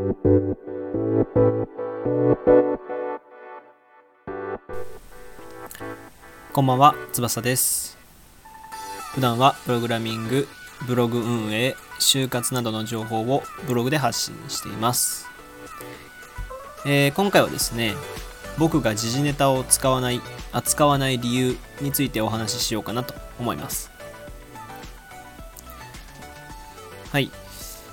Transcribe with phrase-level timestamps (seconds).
[0.00, 0.06] こ
[6.62, 7.98] んばんは、翼です。
[9.12, 10.48] 普段はプログラミング、
[10.86, 15.28] ブログ運営、就活などの情報をブログで発信しています。
[16.86, 17.94] えー今回はですね、
[18.56, 23.90] 僕が時事ネタを使わない、扱わない理由についてお話ししようかなと思います。
[27.12, 27.30] はい。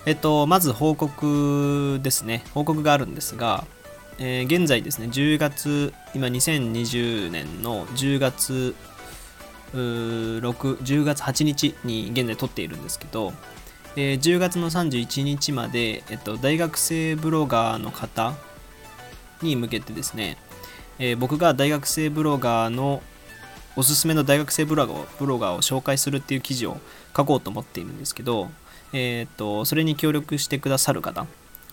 [0.08, 2.46] えっと、まず報告ですね。
[2.54, 3.66] 報告があるんですが、
[4.20, 8.74] えー現在ですね、10月、今2020年の10月
[9.74, 10.40] 6
[10.78, 13.34] 10月8日に現在撮っているんですけど、
[13.98, 18.34] えー10月の31日まで、えっと、大学生ブロガーの方
[19.42, 20.38] に向けてですね、
[21.00, 23.04] えー僕が大学生ブロガーの
[23.76, 26.78] おすすめの大学生ブロガーブロガーを紹介するっていう記事を
[27.14, 28.50] 書こうと思っているんですけど、
[28.94, 31.28] えーっとそれに協力してくださる方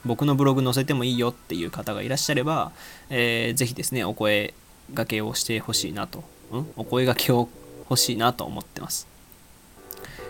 [0.05, 2.73] 僕のブログ載せてもいいよっていう方がいらっしゃれば、
[3.11, 4.55] えーぜひですねお声
[4.93, 6.19] がけをしてほしいなと、
[6.53, 6.67] ん？
[6.77, 7.49] お声がけを
[7.89, 9.07] 欲しいなと思ってます。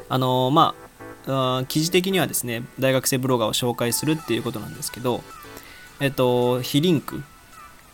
[0.09, 0.75] あのーま
[1.27, 5.23] ああ記事的にはですね大学生ブロガーを紹介するっていうことなんですけど
[5.99, 7.23] えっと非リンク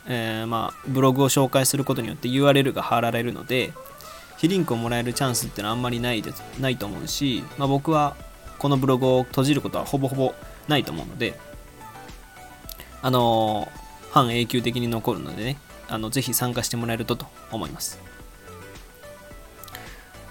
[0.07, 3.73] えーまあ、ブログを紹介することによって URL が貼られるので
[4.39, 8.17] 非リンクをもらえるチャンスってのはあんまりないですないと思うし、まあ、僕は
[8.61, 10.34] このブログを閉じることはほぼほぼ
[10.69, 11.39] ないと思うので
[13.02, 13.80] あのー
[14.11, 15.56] 半永久的に残るのでね
[15.89, 17.98] あのぜひ参加してもらえるとと思います。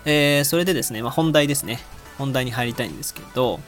[0.06, 1.80] えーそれでですね、まあ、本題ですね。
[2.18, 3.60] 本題に入りたいんですけど、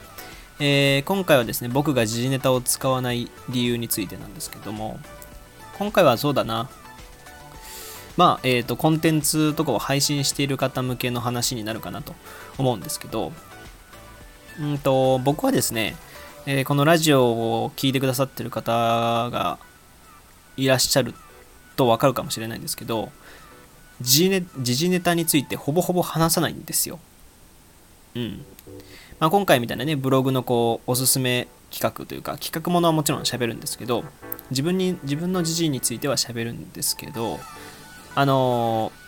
[0.59, 4.99] えー今回はですね僕が時事ネタを使わない理由についてなんですけども
[5.79, 6.69] 今回はそうだな。
[8.17, 12.13] まあえっ、とコンテンツとかを配信している方向けの話になるかなと
[12.57, 13.31] 思うんですけど
[14.59, 15.95] うんと僕はですね、
[16.45, 18.71] えーこのラジオを聞いてくださってる方
[19.31, 19.57] が
[20.57, 21.13] いらっしゃる
[21.75, 23.11] とわかるかもしれないんですけど
[24.01, 24.29] 時
[24.63, 26.99] 事ネタについてほぼほぼ話さないんですよ。
[28.15, 28.45] うん。
[29.19, 34.03] まあ、今回みたいなね、ブログのこう、おすすめ企画というか、企画ものはもちろん喋るんですけど、
[34.49, 37.39] 自分に、自分の時事については喋るんですけど、
[38.15, 39.01] あのー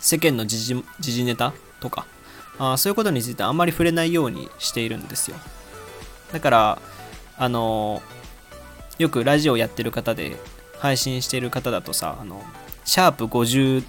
[0.00, 2.06] 世間の時事ネタとか
[2.58, 5.36] あそういうことについてあんまり触れないようにしているんですよ。
[6.32, 6.78] だから、
[7.36, 8.02] あの
[8.98, 10.36] よくラジオやってる方で
[10.78, 12.42] 配信してる方だとさ、あの、
[12.84, 13.84] シャープ53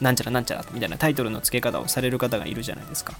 [0.00, 3.14] なんちゃらなんちゃらみたいなタイトルの付け方をされる方がいるじゃないですか。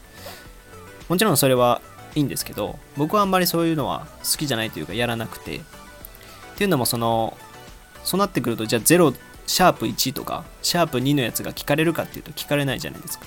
[1.08, 1.80] もちろんそれは
[2.14, 5.56] いいんですけど、僕はあんまりそういうのは好きじゃないというかやらなくて。
[5.56, 5.60] っ
[6.60, 7.38] ていうのもその、
[8.04, 9.14] そうなってくると、じゃあ0、
[9.46, 13.24] シャープ1とか、シャープ2のやつが聞かれるかっていうと聞かれないじゃないですか。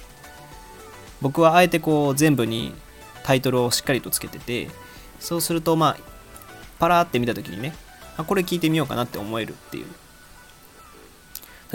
[1.23, 2.73] 僕はあえてこう全部に
[3.23, 4.69] タイトルをしっかりとつけてて、
[5.21, 5.97] そうするとまあ、
[6.79, 7.73] パラーって見たときにね、
[8.17, 9.85] あ、これ聞いてみようかなって思えるっていう。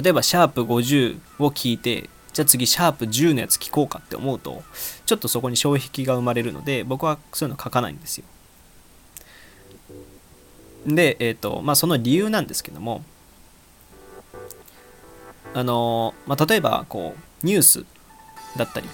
[0.01, 4.63] 例えば、シャープ50を聞いて、じゃあ次、シャープ10のやつ聞こうかって思うと、
[5.07, 8.25] ちょっとそこに障壁が生まれるので、僕はそういうの書かないんですよ。
[10.87, 13.03] で、えっ、と、まあ、その理由なんですけども、
[15.55, 17.85] あのまあ、例えば、こう、ニュース
[18.57, 18.89] だったり、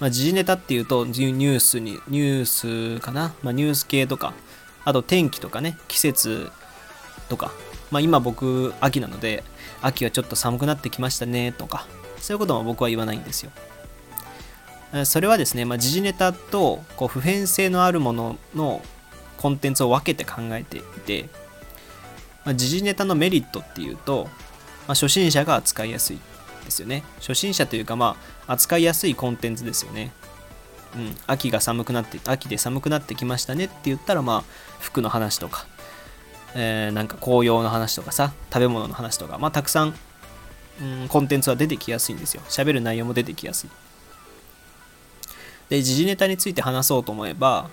[0.00, 4.32] まあ、時事ネタっていうと、ニュースに、ニュースかな、まあ、ニュース系とか、
[4.84, 6.50] あと天気とかね、季節
[7.28, 7.52] とか、
[7.90, 9.44] まあ、今僕、秋なので、
[9.82, 11.86] 秋はちょっと寒くなってきましたねとか、
[12.18, 13.50] そういうことも僕は言わないんですよ。
[15.04, 18.82] それはですね、まあ、時事ネタとこう普遍性のあるものの
[19.36, 21.28] コンテンツを分けて考えていて、
[22.44, 24.24] まあ、時事ネタのメリットっていうと、
[24.88, 26.18] まあ、初心者が扱いやすい。
[26.70, 27.02] ですよね。
[27.18, 28.16] 初心者というか、ま
[28.46, 30.12] あ、扱いやすいコンテンツですよね。
[30.94, 34.44] うん、秋が寒くなって、秋で寒くなってきましたねって言ったら、まあ、
[34.80, 35.66] 服の話とか、
[36.54, 39.94] えーなんか紅葉の話とかさ、食べ物の話とか、まあ、たくさん、
[40.80, 42.42] うん、コンテンツは出てきやすいんですよ。
[42.48, 43.70] 喋る内容も出てきやすい。
[45.68, 47.70] で、時事ネタについて話そうと思えば、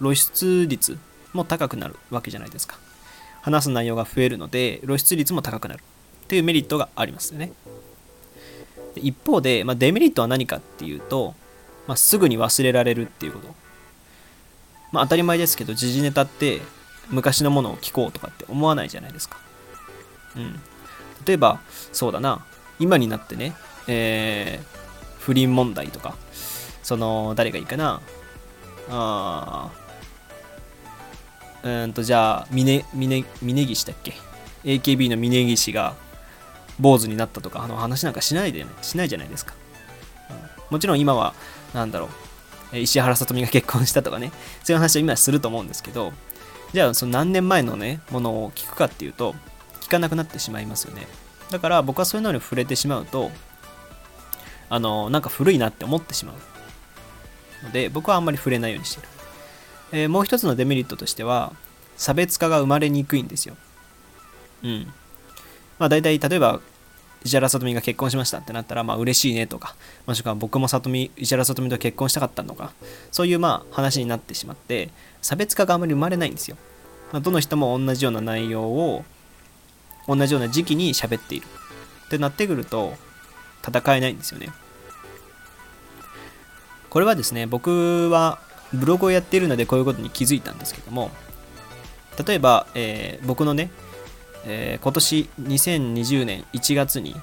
[0.00, 0.98] 露出率
[1.32, 2.78] も高くなるわけじゃないですか。
[3.42, 7.52] 話す内容が増えるので、露出率も高くなるっていうメリットがありますよね。
[8.98, 11.34] 一方で、まあ、デメリットは何かっていうと、
[11.86, 13.54] まあ、すぐに忘れられるっていうこと。
[14.92, 16.60] まあ、当たり前ですけど、時事ネタって
[17.10, 19.38] 昔のものを聞こうとかって思わないじゃないですか。
[20.36, 20.60] うん。
[21.24, 21.60] 例えば、
[21.92, 22.44] そうだな、
[22.78, 23.54] 今になってね、
[23.86, 24.78] えー
[25.28, 26.16] 不倫問題とか、
[26.82, 28.00] その、誰がいいかな、
[28.88, 34.14] あーうんと、じゃあ、峰、峰、峯岸だっけ
[34.64, 35.94] ?AKB の峯岸が
[36.80, 39.54] 坊主になったとか、あの話なんかしないで、ねしないじゃないですか。
[40.30, 40.74] うん。
[40.74, 41.34] もちろん今は、
[41.74, 42.08] なんだろう、
[42.72, 44.32] 石原さとみが結婚したとかね。
[44.62, 46.12] そういう話を今すると思うんですけど
[46.72, 49.34] じゃあその何年前のねものを聞くかっていうと
[49.80, 51.06] 聞かなくなってしまいますよね。
[51.50, 53.30] だから僕はそういうのに触れてしまうと
[54.68, 56.36] あのなんか古いなって思ってしまう。
[57.64, 59.08] ので僕はあんまり触れないようにしてる、
[59.92, 61.52] えー、もう一つのデメリットとしては
[61.96, 63.56] 差別化が生まれにくいんですよ。
[64.62, 64.92] うん。
[65.78, 66.60] まあ大体例えば
[67.24, 69.74] 石原さとみが結婚しましたってなったらまあ嬉しいねとか
[70.06, 72.72] もしくは僕もさとみ石原さとみと結婚したかったのか
[73.10, 74.90] そういうまあ話になってしまって
[75.22, 76.56] 差別化があまり生まれないんですよ、
[77.12, 79.04] まあ、どの人も同じような内容を
[80.06, 81.46] 同じような時期に喋っている。
[82.06, 82.94] ってなってくると
[83.66, 84.48] 戦えないんですよね。
[86.88, 88.38] これはですね僕は
[88.72, 91.10] ブログをやっているのでこういうことに気づいたんですけども
[92.26, 93.70] 例えば、えー、僕のね、
[94.46, 97.14] えー、今年2020年1月に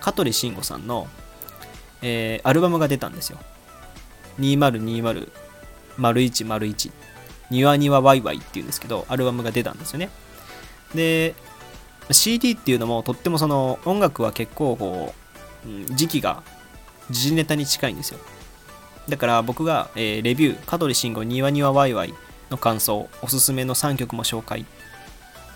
[0.00, 1.08] 香取慎吾さんの、
[2.02, 3.38] えー、アルバムが出たんですよ。
[4.38, 6.92] 2020-0101
[7.50, 10.10] 庭庭ワイワイっていうんですけどアルバムが出たんですよね。
[10.94, 11.34] で
[12.10, 15.14] CD っていうのもとってもその音楽は結構こ
[15.64, 16.42] う、時期が
[17.10, 18.18] 時事ネタに近いんですよ。
[19.08, 22.14] だから僕が、えー、レビュー香取慎吾庭庭ワイワイ
[22.50, 24.66] の感想おすすめの3曲も紹介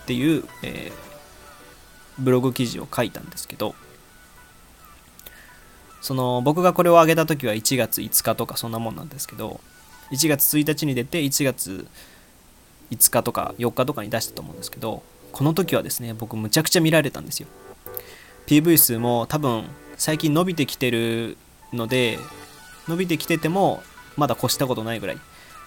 [0.04, 3.74] っていう、えー、ブログ記事を書いたんですけど
[6.02, 9.60] その僕がこれを上げた時は1月5日とかそんなもんなんですけど
[10.10, 11.86] 1月1日に出て1月
[12.90, 15.02] 5日とか4日とかに出したと思うんですけど
[15.32, 17.48] この時はですね僕むちゃくちゃ見られたんですよ。
[18.46, 19.64] PV 数も多分
[19.96, 21.38] 最近伸びてきてる
[21.72, 22.18] ので
[22.86, 23.82] 伸びてきてても
[24.16, 25.18] まだ越したことないぐらい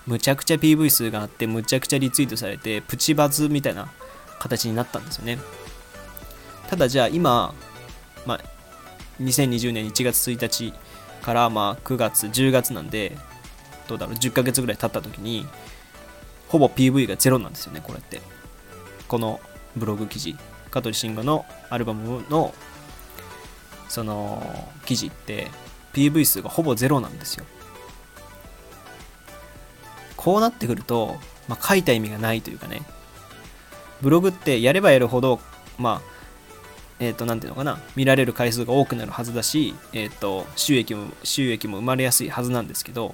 [0.05, 3.91] むちゃくちゃ PV 数があってむちゃくちゃリツイートされてプチバズみたいな
[4.39, 5.39] 形になったんですよね。
[6.69, 7.53] ただじゃあ今、
[8.25, 8.41] まあ、
[9.21, 10.73] 2020年1月1日
[11.21, 13.17] からまあ9月10月なんで
[13.87, 15.47] どうだろう10ヶ月ぐらい経った時に
[16.47, 18.21] ほぼ PV がゼロなんですよねこれって。
[19.07, 19.39] この
[19.77, 20.35] ブログ記事
[20.69, 22.53] 香取慎吾のアルバムの
[23.87, 24.43] その
[24.85, 25.47] 記事って
[25.93, 27.45] PV 数がほぼゼロなんですよ。
[30.15, 31.15] こうなってくると、
[31.47, 32.81] まあ、書いた意味がないというかね。
[34.01, 35.39] ブログってやればやるほど
[35.77, 36.17] まあ
[36.99, 43.13] えっ、ー、と、なんていうのかな、見られる回数が多くなるはずだし、えっ、ー、と、収益も、収益も生まれやすいはずなんですけど、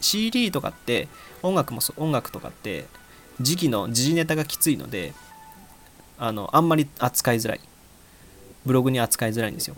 [0.00, 1.08] CD とかって、
[1.42, 2.86] 音楽も、音楽とかって、
[3.42, 5.12] 時期の時事ネタがきついので、
[6.18, 7.60] あのあんまり扱いづらい。
[8.64, 9.76] ブログに扱いづらいんですよ。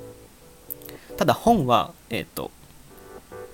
[1.16, 2.50] ただ本はえっ、ー、と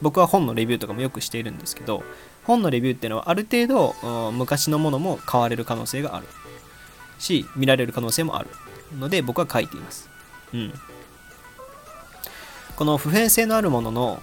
[0.02, 2.02] 僕は本のレビューとかもよくしているんですけど
[2.44, 6.26] 本のレビューっていうのはある程度昔のものも買われる可能性がある
[7.19, 8.48] し見られる可能性もある
[8.98, 10.10] ので僕は書いています。
[10.52, 10.72] うん。
[12.76, 14.22] この普遍性のあるものの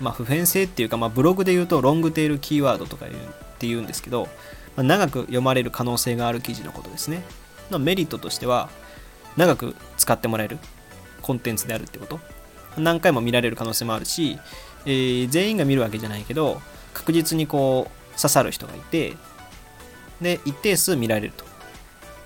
[0.00, 3.08] まあ普遍性っていうか、まあ、ブログで言うとロングテールキーワードとかっ
[3.58, 4.28] て言うんですけど、
[4.76, 7.24] まあ、長く読まれる可能性がある記事のことですね。
[7.70, 8.68] のメリットとしては
[9.36, 10.58] 長く使ってもらえる
[11.22, 12.20] コンテンツであるってこと。
[12.76, 14.38] 何回も見られる可能性もあるし、
[14.84, 16.60] えー、全員が見るわけじゃないけど
[16.96, 19.14] 確実にこう刺さる人がいて
[20.20, 21.44] で一定数見られると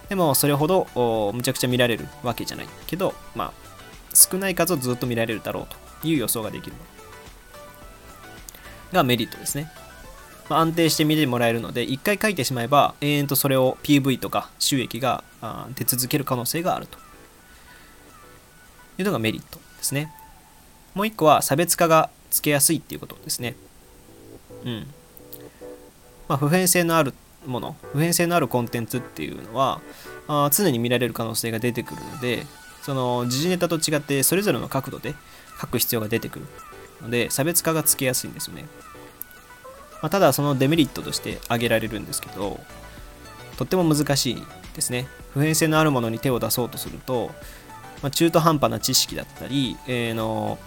[0.08, 3.52] でもそれほどむちゃくちゃ見られるわけじゃないけどまあ
[4.14, 5.66] 少ない数をずっと見られるだろう
[6.02, 6.82] という予想ができるの
[8.92, 9.70] がメリットですね
[10.50, 15.22] まあ、安定して見てもらえるので、1回書いてしまえば、永遠とそれを PV とか収益が
[15.76, 16.98] 出続ける可能性があると
[18.98, 20.12] いうのがメリットですね。
[20.94, 23.54] もう1個は差別化がつけやすいっていうことですね。
[24.64, 24.86] うん。
[26.28, 27.14] まあ、普遍性のある
[27.46, 29.80] もの、普遍性のあるコンテンツっていうのは、
[30.28, 32.46] あ常に見られる可能性が出てくるので、
[32.82, 35.14] その時事ネタと違ってそれぞれの角度で
[35.60, 36.46] 書く必要が出てくる
[37.02, 38.66] ので、差別化がつけやすいんですよね。
[40.02, 42.60] まあ、ただそのデメリットとして挙げられるんですけど
[43.58, 44.42] とっても難しい
[44.74, 47.30] ですね普遍性のあるものに手を出そうとすると、
[48.02, 50.58] まあ、中途半端な知識だったり、えー、の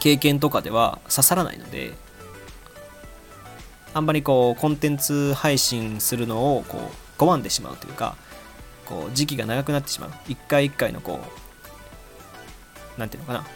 [0.00, 1.92] 経験とかでは刺さらないので
[3.94, 8.16] あんまりこうコンテンツ配信するのをこう拒んでしまうというか
[8.84, 11.20] こう時期が長くなってしまう一回一回のこ
[12.96, 13.46] うなんていうのかな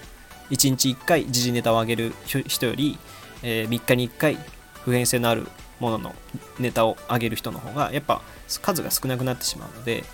[0.49, 2.15] 一日一回時事ネタを上げる
[2.47, 2.99] 人より
[3.43, 4.39] えー、3日に1回
[4.85, 5.47] 普遍性のある
[5.81, 6.15] ものの
[6.59, 8.23] ネタを上げる人の方がやっぱ
[8.63, 10.05] 数が少なくなってしまうので、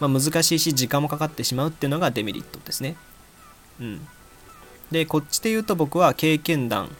[0.00, 2.96] まあ、難しいし時間もかかってしまうっていうのがデメリットですね。
[3.80, 4.08] うん。
[4.90, 6.94] で、こっちで言うと僕は経験談、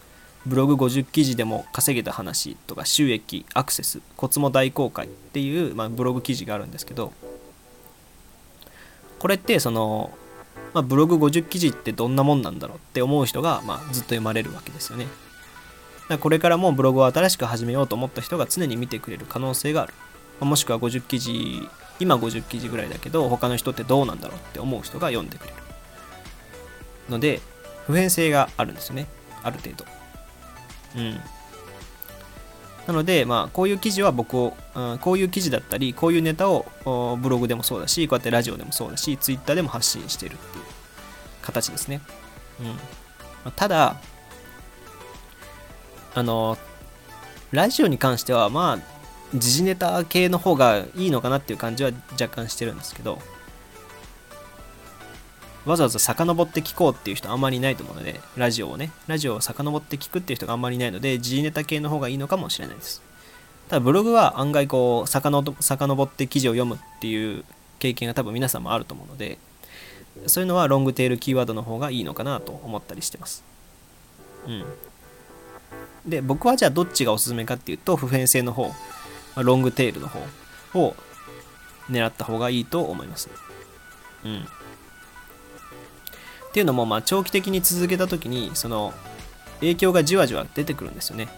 [0.46, 7.12] ブログ50記事でも稼げた話とか収益、アクセス、コツも大公開っていう、まあ、ブログ記事があるんですけど、
[9.18, 10.12] これってその、
[10.72, 15.06] まあ、ブログ50記事ってどんなもんなんだろうって思う人が、まあ、ずっと読まれるわけですよね。
[16.08, 19.94] だこれからもブログを新しく始めようと思った人が常に見てくれる可能性がある。
[20.38, 25.56] まもしくは50記事、今50記事ぐらいだけど、他の人ってどうなんだろうって思う人が読んでくれる。
[27.08, 27.40] ので、
[27.86, 29.06] 普遍性があるんですよね。
[29.42, 29.95] ある程度。
[30.96, 31.20] うん。
[32.86, 36.66] なので、まあ、こういう記事は僕を、うん、こういう記事だったり、こういうネタを
[37.20, 40.64] ブログでもそうだし、こうやってラジオでもそうだし、ツイッターでも発信してるっていう
[41.42, 42.00] 形ですね。
[43.44, 43.52] うん。
[43.52, 43.96] ただ、
[46.14, 46.56] あの、
[47.50, 48.96] ラジオに関しては、まあ、
[49.34, 53.20] 時事ネタ系の方がいいのかなっていう感じは若干してるんですけど、
[55.66, 63.02] わざわざ遡って聞こうっていう人あんまりいないと思うので、ラジオをね、ラジオを遡って聞くっていう人があんまりいないので、G ネタ系の方がいいのかもしれないです。
[63.68, 67.44] ただブログは案外こう、遡って記事を読むっていう
[67.80, 69.38] 経験が多分皆さんもあると思うので、
[70.26, 73.44] そういうのはロングテールキーワードの方がいいのかなと思ったりしてます。
[74.46, 74.64] うん。
[76.06, 78.70] で、僕はじゃあどっちがおすすめかっていうと、普遍性の方、
[79.36, 80.20] ロングテールの方
[80.74, 80.94] を
[81.90, 83.28] 狙った方がいいと思います。
[84.24, 84.46] うん。
[86.56, 88.94] っていうのも、まあ、長期的に続けた時にその
[89.60, 91.28] 影響がじわじわ出てくるんですよね。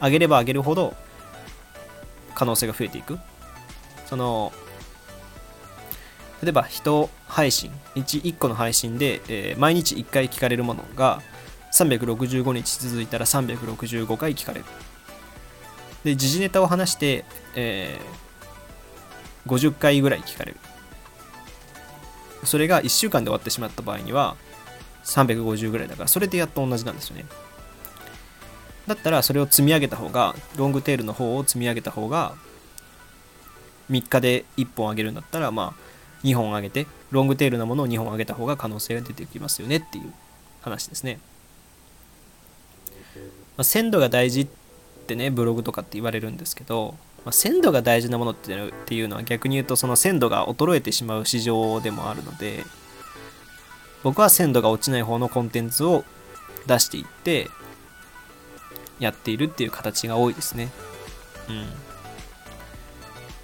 [0.00, 0.94] 上げれば上げるほど
[2.34, 3.18] 可能性が増えていく。
[4.06, 4.50] その
[6.42, 11.20] 例えば人配信 1, 1個の配信で、えー、毎日1回聞かれるものが
[11.74, 14.64] 365日続いたら365回聞かれる。
[16.02, 20.60] で時事ネタを話して、えー、50回ぐらい聞かれる。
[22.44, 24.36] それが1週間で終わってしまった場合には
[25.04, 27.24] 350ぐらいだからそれでやっと同じなんですよね。
[28.86, 32.34] だったらそれを積み上げた方がロングテールの方を積み上げた方が
[33.90, 40.12] 3日で1本上げるんだったらまあ2本上げてロングテールなものを2本上げた方が可能性が出てきますよねっていう
[40.60, 41.18] 話ですね、
[43.56, 44.48] まあ、鮮度が大事っ
[45.06, 52.64] てねブログとかって言われるんですけどまあ、鮮度が大事なものっていうのは逆に言うとその鮮度が衰えてしまう市場でもあるので
[54.02, 56.04] 僕は鮮度が落ちない方のコンテンツを
[56.66, 57.48] 出していって
[58.98, 60.70] やっているっていう形が多いですね。
[61.48, 61.66] うん。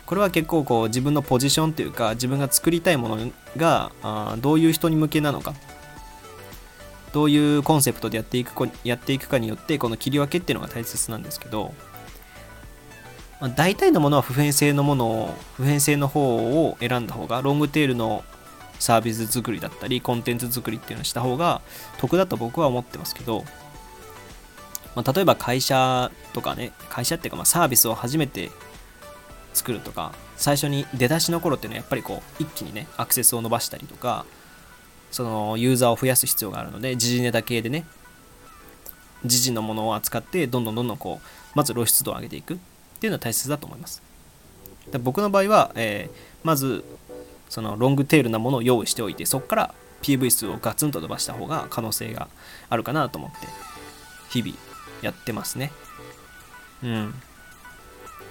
[0.05, 5.55] これは結構こう自分のポジションというか自分が作りたいものがあどういう人に向けなのか
[7.13, 11.75] どういうコンセプトでやっていくやっていくかによってこの切り分けっていうのが大切なんですけど
[13.41, 18.25] まあ、大体のものは普遍性のものを普遍性の方を選んだ方がロングテールの
[18.79, 21.61] サービス作りだったりコンテンツ作りっていうのをした方が
[21.99, 23.45] 得だと僕は思ってますけど、
[24.95, 28.51] まあ、例えば会社とかね会社っていうかまサービスを初めて
[29.55, 34.27] 作るとか最初に出だしの頃っていうのはやっぱりこう一気にねアクセスを伸ばしたりとか
[35.11, 37.87] そのユーザーを増やす必要があるので時事ネタ系でね
[39.25, 42.59] 時事のものを扱ってどんどんどんどんこうまず露出度を上げていく。
[42.97, 44.03] っていうのは大切だと思います。
[45.01, 46.85] 僕の場合は、えー、まず
[47.49, 52.29] そのロングテールなものを用意しておいてそこから PV 数をガツンと伸ばした方が可能性が
[52.69, 53.49] あるかなと思って
[54.31, 54.55] 日々
[55.03, 55.73] やってますね。
[56.83, 57.15] うん。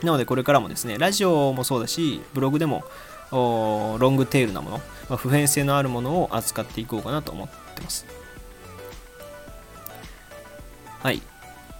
[0.03, 2.83] なのでこれからもですね、ラジオもそうだし、ブログでも
[3.31, 4.77] ロングテールなもの、
[5.09, 8.05] まあ、普遍性のあるものを扱っていこうかなと思ってます。
[11.01, 11.21] はい。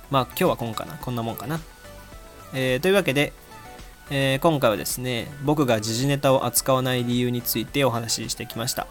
[0.10, 1.60] まあ今日は今かな、こんなもんかな。
[2.54, 3.34] えー、というわけで、
[4.10, 8.88] えー、今回はですね、僕が時事ネタを扱わない理由についてお話ししてきました。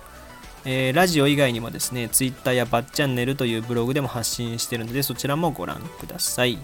[0.64, 6.58] えー、ラジオ以外にもですね、Twitter やバッチャンネルというブログでも発信してるので、そちらもご覧ください。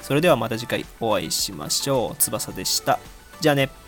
[0.00, 2.16] それではまた次回お会いしましょう。
[2.16, 2.98] 翼でした。
[3.40, 3.85] じゃあね。